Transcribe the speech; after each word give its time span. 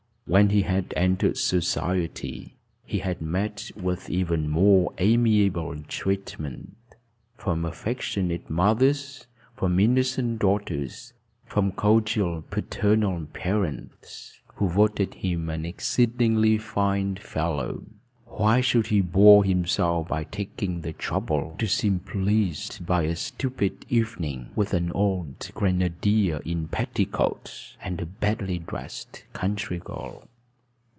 When 0.27 0.51
he 0.51 0.61
had 0.61 0.93
entered 0.95 1.37
society, 1.37 2.55
he 2.85 2.99
had 2.99 3.21
met 3.21 3.69
with 3.75 4.09
even 4.09 4.47
more 4.49 4.93
amiable 4.97 5.83
treatment 5.89 6.77
from 7.35 7.65
affectionate 7.65 8.49
mothers, 8.49 9.27
from 9.57 9.77
innocent 9.77 10.39
daughters, 10.39 11.11
from 11.43 11.73
cordial 11.73 12.43
paternal 12.49 13.25
parents, 13.33 14.39
who 14.55 14.69
voted 14.69 15.15
him 15.15 15.49
an 15.49 15.65
exceedingly 15.65 16.57
fine 16.57 17.17
fellow. 17.17 17.83
Why 18.33 18.61
should 18.61 18.87
he 18.87 19.01
bore 19.01 19.43
himself 19.43 20.07
by 20.07 20.23
taking 20.23 20.81
the 20.81 20.93
trouble 20.93 21.53
to 21.59 21.67
seem 21.67 21.99
pleased 21.99 22.85
by 22.85 23.03
a 23.03 23.15
stupid 23.17 23.85
evening 23.89 24.51
with 24.55 24.73
an 24.73 24.89
old 24.93 25.51
grenadier 25.53 26.41
in 26.45 26.69
petticoats 26.69 27.75
and 27.81 27.99
a 27.99 28.05
badly 28.05 28.57
dressed 28.57 29.25
country 29.33 29.79
girl? 29.79 30.29